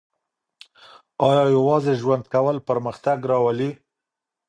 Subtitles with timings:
[1.29, 3.69] آیا یوازې ژوند کول پرمختګ راولي؟